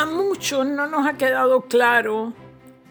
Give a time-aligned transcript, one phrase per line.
[0.00, 2.32] A muchos no nos ha quedado claro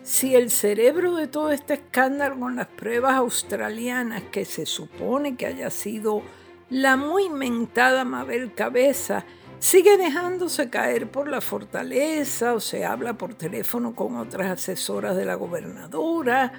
[0.03, 5.47] si el cerebro de todo este escándalo con las pruebas australianas, que se supone que
[5.47, 6.21] haya sido
[6.69, 9.25] la muy mentada Mabel Cabeza,
[9.57, 15.25] sigue dejándose caer por la fortaleza o se habla por teléfono con otras asesoras de
[15.25, 16.53] la gobernadora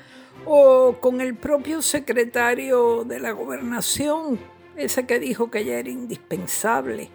[0.47, 4.41] o con el propio secretario de la gobernación,
[4.81, 7.11] ese que dijo que ella era indispensable.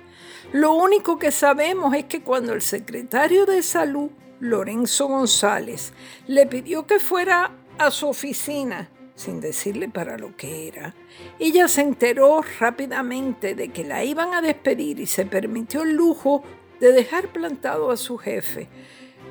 [0.51, 5.93] Lo único que sabemos es que cuando el secretario de salud, Lorenzo González,
[6.27, 10.93] le pidió que fuera a su oficina, sin decirle para lo que era,
[11.39, 16.43] ella se enteró rápidamente de que la iban a despedir y se permitió el lujo
[16.79, 18.67] de dejar plantado a su jefe,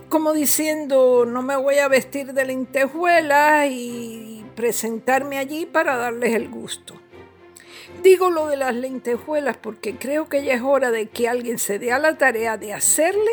[0.09, 6.49] como diciendo, no me voy a vestir de lentejuela y presentarme allí para darles el
[6.49, 6.95] gusto.
[8.03, 11.79] Digo lo de las lentejuelas porque creo que ya es hora de que alguien se
[11.79, 13.33] dé a la tarea de hacerle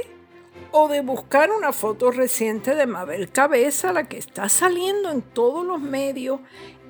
[0.71, 5.65] o de buscar una foto reciente de Mabel Cabeza, la que está saliendo en todos
[5.65, 6.39] los medios,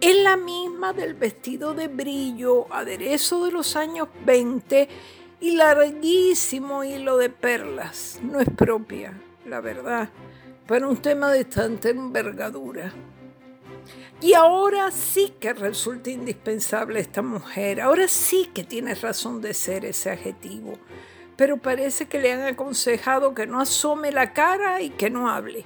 [0.01, 4.89] es la misma del vestido de brillo, aderezo de los años 20
[5.41, 8.19] y larguísimo hilo de perlas.
[8.23, 9.13] No es propia,
[9.45, 10.09] la verdad,
[10.67, 12.93] para un tema de tanta envergadura.
[14.21, 19.83] Y ahora sí que resulta indispensable esta mujer, ahora sí que tiene razón de ser
[19.83, 20.73] ese adjetivo,
[21.35, 25.63] pero parece que le han aconsejado que no asome la cara y que no hable.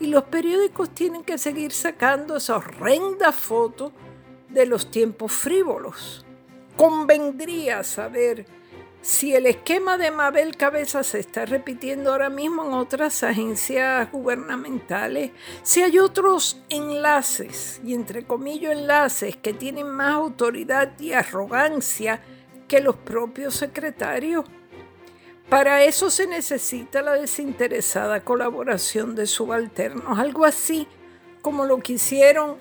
[0.00, 3.92] Y los periódicos tienen que seguir sacando esa horrenda foto
[4.50, 6.26] de los tiempos frívolos.
[6.76, 8.44] Convendría saber
[9.04, 15.32] si el esquema de Mabel Cabeza se está repitiendo ahora mismo en otras agencias gubernamentales,
[15.62, 22.22] si hay otros enlaces, y entre comillas enlaces, que tienen más autoridad y arrogancia
[22.66, 24.46] que los propios secretarios.
[25.50, 30.88] Para eso se necesita la desinteresada colaboración de subalternos, algo así
[31.42, 32.56] como lo que hicieron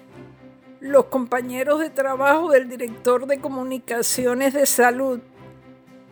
[0.81, 5.22] los compañeros de trabajo del director de comunicaciones de salud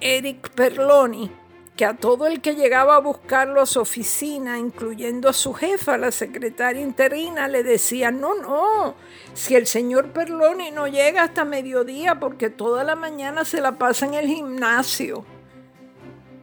[0.02, 1.32] Eric Perloni,
[1.78, 5.98] que a todo el que llegaba a buscarlo a su oficina, incluyendo a su jefa,
[5.98, 8.96] la secretaria interina, le decía, no, no,
[9.34, 14.08] si el señor Perloni no llega hasta mediodía porque toda la mañana se la pasa
[14.08, 15.24] en el gimnasio.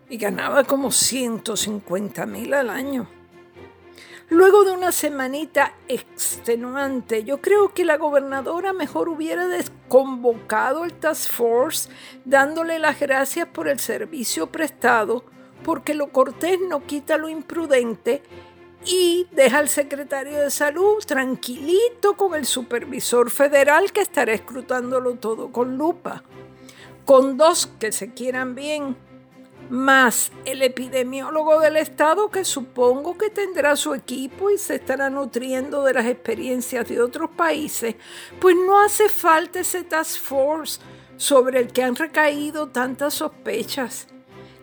[0.08, 3.08] Y ganaba como 150 mil al año.
[4.30, 9.48] Luego de una semanita extenuante, yo creo que la gobernadora mejor hubiera
[9.88, 11.88] desconvocado el Task Force
[12.26, 15.24] dándole las gracias por el servicio prestado,
[15.64, 18.22] porque lo cortés no quita lo imprudente
[18.84, 25.50] y deja al secretario de salud tranquilito con el supervisor federal que estará escrutándolo todo
[25.50, 26.22] con lupa.
[27.06, 28.94] Con dos que se quieran bien
[29.70, 35.84] más el epidemiólogo del estado que supongo que tendrá su equipo y se estará nutriendo
[35.84, 37.96] de las experiencias de otros países,
[38.40, 40.80] pues no hace falta ese task force
[41.16, 44.06] sobre el que han recaído tantas sospechas.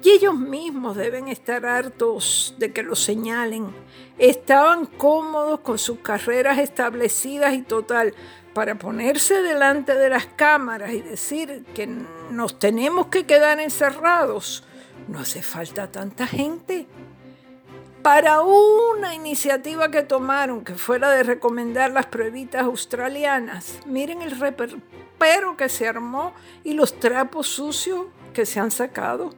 [0.04, 3.74] Y ellos mismos deben estar hartos de que lo señalen.
[4.20, 8.14] Estaban cómodos con sus carreras establecidas y total,
[8.56, 11.90] para ponerse delante de las cámaras y decir que
[12.32, 14.64] nos tenemos que quedar encerrados
[15.08, 16.88] no hace falta tanta gente.
[18.02, 25.58] Para una iniciativa que tomaron, que fuera de recomendar las pruebitas australianas, miren el reperpero
[25.58, 26.34] que se armó
[26.64, 29.34] y los trapos sucios que se han sacado.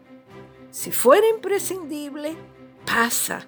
[0.69, 2.35] Si fuera imprescindible,
[2.85, 3.45] pasa,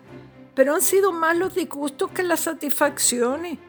[0.56, 3.60] pero han sido más los disgustos que las satisfacciones.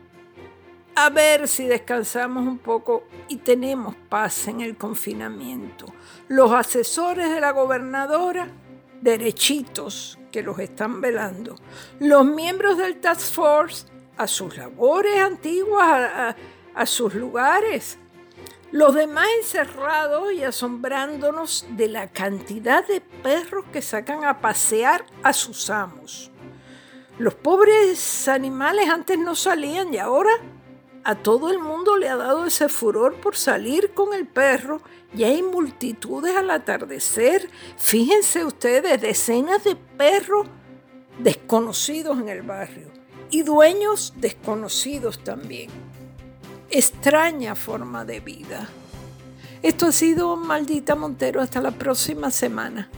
[0.94, 5.86] A ver si descansamos un poco y tenemos paz en el confinamiento.
[6.28, 8.48] Los asesores de la gobernadora,
[9.00, 11.56] derechitos que los están velando.
[12.00, 13.86] Los miembros del Task Force,
[14.16, 16.36] a sus labores antiguas,
[16.74, 17.98] a, sus lugares.
[18.70, 25.32] Los demás encerrados y asombrándonos de la cantidad de perros que sacan a pasear a
[25.32, 26.30] sus amos.
[27.18, 30.30] Los pobres animales antes no salían y ahora
[31.04, 34.82] a todo el mundo le ha dado ese furor por salir con el perro
[35.14, 37.48] y hay multitudes al atardecer.
[37.76, 40.46] Fíjense ustedes, decenas de perros
[41.18, 42.88] desconocidos en el barrio
[43.30, 45.70] y dueños desconocidos también.
[46.70, 48.68] Extraña forma de vida.
[49.62, 51.40] Esto ha sido Maldita Montero.
[51.40, 52.88] Hasta la próxima semana.